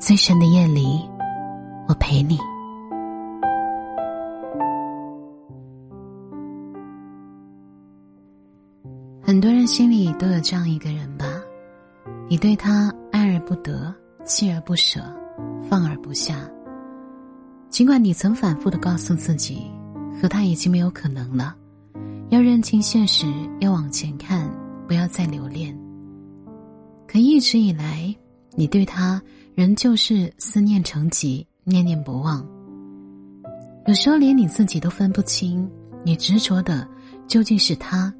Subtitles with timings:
[0.00, 1.06] 最深的夜里，
[1.86, 2.38] 我陪你。
[9.20, 11.26] 很多人心里都有这样一个人吧，
[12.30, 13.94] 你对他爱而不得，
[14.24, 15.00] 弃而不舍，
[15.68, 16.48] 放而不下。
[17.68, 19.70] 尽管你曾反复的告诉自己，
[20.20, 21.54] 和他已经没有可能了，
[22.30, 23.26] 要认清现实，
[23.60, 24.50] 要往前看，
[24.88, 25.78] 不要再留恋。
[27.06, 28.12] 可一直以来，
[28.56, 29.20] 你对他。
[29.60, 32.42] 仍旧是思念成疾，念念不忘。
[33.86, 35.70] 有时候连你自己都分不清，
[36.02, 36.88] 你执着的
[37.28, 38.10] 究竟是他，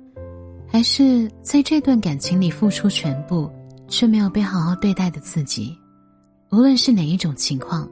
[0.69, 3.51] 还是在这段感情里付出全部
[3.89, 5.75] 却没有被好好对待的自己。
[6.51, 7.89] 无论是哪一种情况，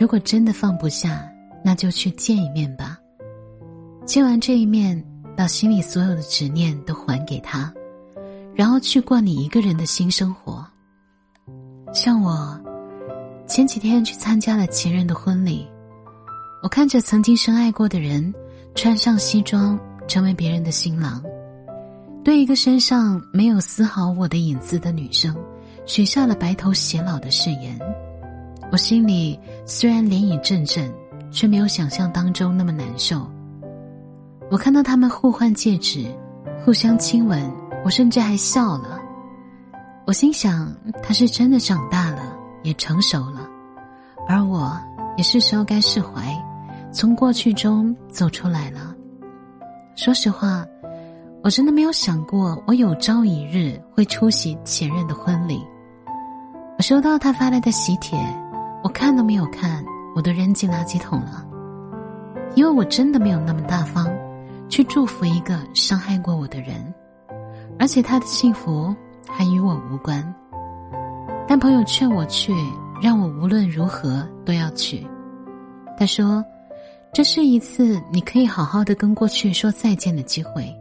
[0.00, 1.30] 如果真的放不下，
[1.62, 2.96] 那就去见一面吧。
[4.06, 5.04] 见完这一面，
[5.36, 7.70] 把心里所有的执念都还给他，
[8.54, 10.66] 然后去过你一个人的新生活。
[11.92, 12.58] 像我。
[13.48, 15.66] 前几天去参加了前任的婚礼，
[16.62, 18.32] 我看着曾经深爱过的人
[18.74, 21.22] 穿上西装成为别人的新郎，
[22.22, 25.34] 对一个身上没有丝毫我的影子的女生
[25.86, 27.76] 许下了白头偕老的誓言。
[28.70, 30.92] 我心里虽然涟漪阵阵，
[31.32, 33.26] 却没有想象当中那么难受。
[34.50, 36.04] 我看到他们互换戒指，
[36.66, 37.50] 互相亲吻，
[37.82, 39.00] 我甚至还笑了。
[40.06, 40.70] 我心想，
[41.02, 42.36] 他是真的长大了。
[42.64, 43.37] 也成熟了，
[44.28, 44.78] 而我
[45.16, 46.36] 也是时候该释怀，
[46.92, 48.94] 从过去中走出来了。
[49.96, 50.64] 说实话，
[51.42, 55.66] 我真的没有想过我有朝一日会出席前任的婚礼。
[56.76, 58.18] 我收到他发来的喜帖，
[58.84, 59.82] 我看都没有看，
[60.14, 61.44] 我都扔进垃圾桶了，
[62.54, 64.08] 因为我真的没有那么大方，
[64.68, 66.94] 去祝福一个伤害过我的人，
[67.78, 68.94] 而且他的幸福
[69.26, 70.22] 还与我无关。
[71.48, 72.52] 但朋友劝我去，
[73.00, 75.06] 让我无论如何都要去。
[75.98, 76.44] 他说
[77.12, 80.72] ：“这是一次你可以好好的跟过去说再见的机会。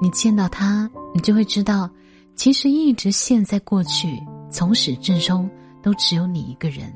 [0.00, 1.88] 你见到他，你就会知道，
[2.34, 5.48] 其实一直陷在过去，从始至终
[5.82, 6.92] 都只有你一个人。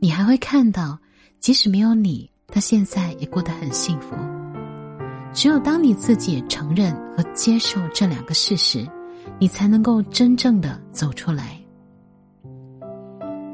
[0.00, 0.98] 你还会看到，
[1.40, 4.14] 即使没有你，他现在也过得很幸福。
[5.32, 8.86] 只有当你自己也承认和接受这两个事实，
[9.38, 11.58] 你才能够真正的走出来。”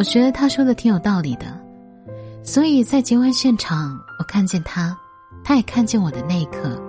[0.01, 1.61] 我觉得他说的挺有道理的，
[2.43, 4.97] 所以在结婚现场，我看见他，
[5.45, 6.81] 他也看见我的那一刻，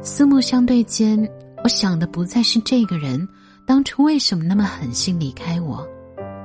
[0.00, 1.22] 四目相对间，
[1.62, 3.28] 我想的不再是这个人
[3.66, 5.86] 当初为什么那么狠心离开我，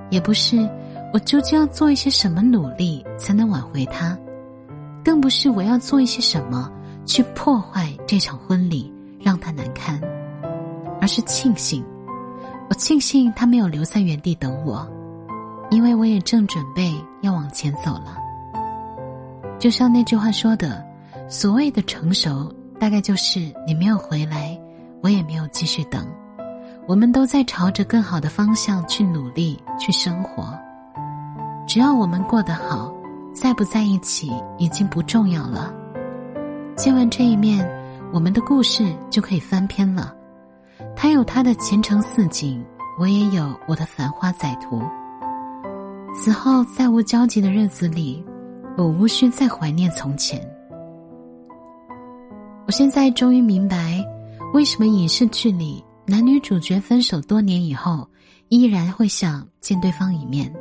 [0.09, 0.69] 也不是
[1.13, 4.19] 我究竟要做一些什么努力才能挽回他，
[5.05, 6.69] 更不是我要做一些什么
[7.05, 9.97] 去破坏这场婚礼让他难堪，
[10.99, 11.81] 而是庆幸，
[12.69, 14.85] 我庆幸他没有留在原地等我。
[15.71, 18.17] 因为我也正准备要往前走了，
[19.57, 20.85] 就像那句话说的，
[21.29, 24.59] 所谓的成熟，大概就是你没有回来，
[25.01, 26.05] 我也没有继续等，
[26.87, 30.53] 我们都在朝着更好的方向去努力去生活。
[31.65, 32.93] 只要我们过得好，
[33.33, 35.73] 在不在一起已经不重要了。
[36.75, 37.65] 见完这一面，
[38.11, 40.13] 我们的故事就可以翻篇了。
[40.97, 42.61] 他有他的前程似锦，
[42.99, 44.81] 我也有我的繁花载途。
[46.13, 48.23] 此后再无交集的日子里，
[48.77, 50.39] 我无需再怀念从前。
[52.67, 54.03] 我现在终于明白，
[54.53, 58.07] 为什么影视剧里男女主角分手多年以后，
[58.49, 60.53] 依然会想见对方一面。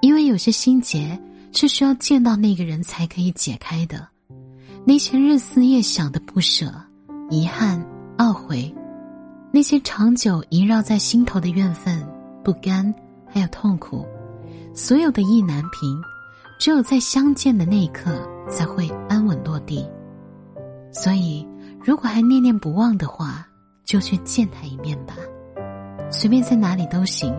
[0.00, 1.18] 因为有些心结
[1.52, 4.08] 是需要见到那个人才可以解开的，
[4.84, 6.72] 那些日思夜想的不舍、
[7.28, 7.84] 遗憾、
[8.16, 8.74] 懊悔，
[9.52, 12.02] 那些长久萦绕在心头的怨愤、
[12.42, 12.92] 不甘。
[13.32, 14.06] 还有痛苦，
[14.74, 16.02] 所有的意难平，
[16.58, 18.10] 只有在相见的那一刻
[18.48, 19.88] 才会安稳落地。
[20.92, 21.46] 所以，
[21.84, 23.46] 如果还念念不忘的话，
[23.84, 25.14] 就去见他一面吧，
[26.10, 27.34] 随便在哪里都行，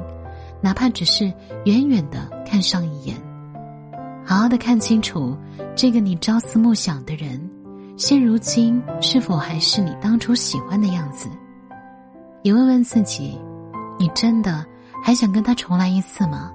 [0.61, 1.25] 哪怕只是
[1.65, 3.17] 远远的看上一眼，
[4.25, 5.37] 好好的看清楚
[5.75, 7.39] 这个你朝思暮想的人，
[7.97, 11.29] 现如今是否还是你当初喜欢的样子？
[12.43, 13.37] 也问问自己，
[13.99, 14.65] 你真的。
[15.01, 16.51] 还想跟他重来一次吗？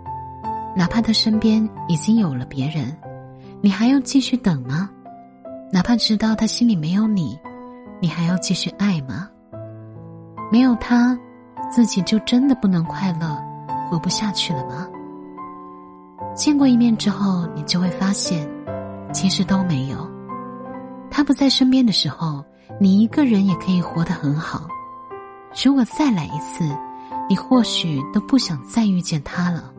[0.77, 2.97] 哪怕他身边已经有了别人，
[3.61, 4.91] 你还要继续等吗？
[5.73, 7.39] 哪怕知道他心里没有你，
[8.01, 9.29] 你还要继续爱吗？
[10.53, 11.19] 没有他，
[11.71, 13.37] 自己就真的不能快乐，
[13.91, 14.87] 活不下去了吗？
[16.35, 18.49] 见过一面之后，你就会发现，
[19.13, 20.09] 其实都没有。
[21.11, 22.45] 他不在身边的时候，
[22.79, 24.69] 你一个人也可以活得很好。
[25.65, 26.69] 如果再来一次，
[27.29, 29.73] 你或许都不想再遇见他了。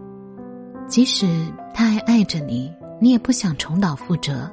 [0.88, 1.28] 即使
[1.74, 2.72] 他还爱着你，
[3.02, 4.50] 你也不想重蹈覆辙。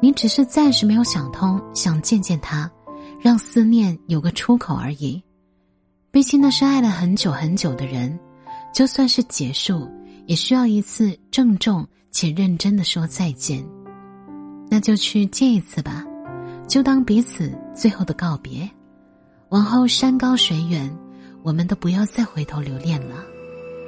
[0.00, 2.70] 你只是暂时没有想通，想见见他，
[3.20, 5.22] 让思念有个出口而已。
[6.10, 8.18] 毕竟那是爱了很久很久的人，
[8.74, 9.88] 就算是结束。
[10.26, 13.62] 也需要一次郑重且认真的说再见，
[14.70, 16.06] 那就去见一次吧，
[16.68, 18.70] 就当彼此最后的告别。
[19.48, 20.88] 往后山高水远，
[21.42, 23.24] 我们都不要再回头留恋了。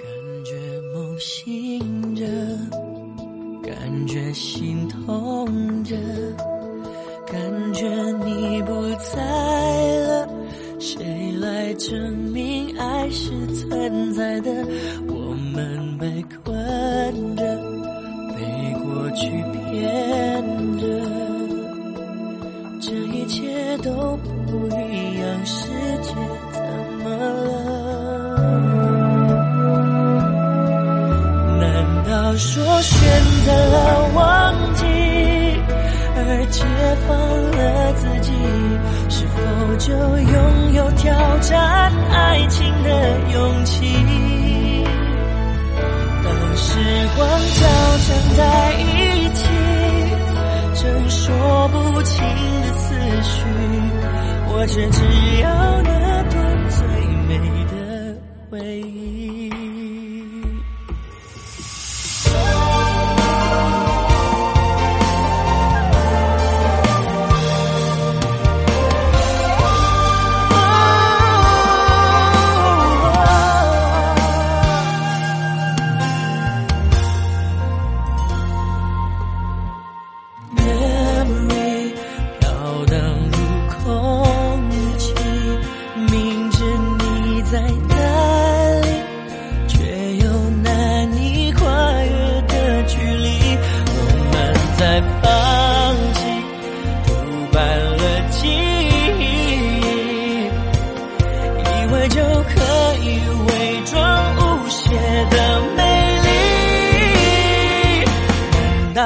[0.03, 0.53] 感觉
[0.93, 2.25] 梦醒着，
[3.63, 5.97] 感觉心痛着，
[7.27, 7.89] 感觉
[8.25, 9.23] 你不在
[10.07, 10.29] 了，
[10.79, 14.51] 谁来证明爱是存在的？
[15.09, 15.85] 我们。
[15.97, 17.43] 被困着，
[18.35, 19.31] 被过去
[19.71, 19.73] 骗
[32.37, 32.99] 说选
[33.45, 34.85] 择了忘记，
[36.17, 36.65] 而解
[37.07, 38.33] 放了自己，
[39.09, 39.35] 是否
[39.79, 42.89] 就拥有挑战爱情的
[43.33, 44.85] 勇气？
[46.25, 46.79] 当时
[47.17, 47.63] 光交
[47.99, 48.07] 缠
[48.37, 48.43] 在
[48.81, 48.83] 一
[49.35, 49.47] 起，
[50.75, 52.25] 正说不清
[52.63, 53.45] 的思绪，
[54.49, 55.01] 我却只
[55.41, 55.49] 要
[55.83, 56.35] 那段
[56.69, 56.85] 最
[57.29, 57.33] 美
[57.71, 57.75] 的
[58.51, 59.24] 回忆。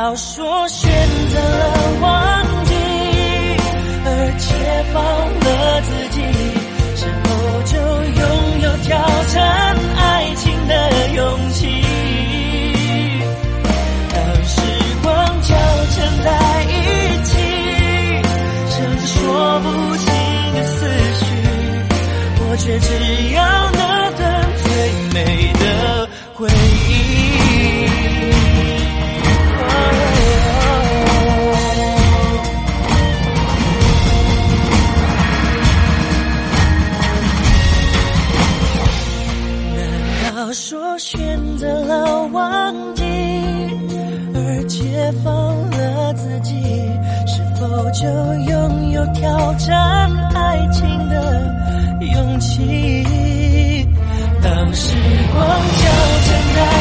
[0.08, 0.90] 要说选
[1.28, 2.72] 择了忘记，
[4.06, 4.08] 而
[4.38, 4.48] 解
[4.90, 6.22] 放了自己，
[6.96, 7.28] 是否
[7.64, 8.22] 就拥
[8.62, 8.96] 有挑
[9.26, 10.72] 战爱情的
[11.14, 11.84] 勇气？
[14.14, 14.16] 当
[14.46, 14.62] 时
[15.02, 15.12] 光
[15.42, 15.54] 交
[15.90, 16.26] 缠在
[16.62, 16.72] 一
[17.24, 17.36] 起，
[18.70, 19.68] 剩说不
[19.98, 20.08] 清
[20.54, 20.88] 的思
[21.20, 21.20] 绪，
[22.40, 22.88] 我却只
[40.60, 43.04] 说选择了忘记，
[44.34, 45.32] 而解放
[45.70, 46.60] 了自己，
[47.28, 48.08] 是否就
[48.50, 51.54] 拥有挑战爱情的
[52.12, 53.86] 勇气？
[54.42, 54.96] 当时
[55.32, 55.86] 光交
[56.26, 56.77] 缠在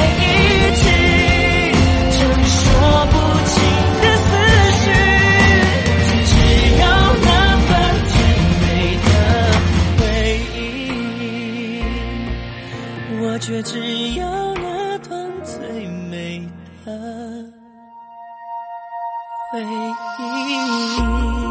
[13.69, 16.47] 只要那段最美
[16.85, 16.91] 的
[19.51, 21.46] 回忆。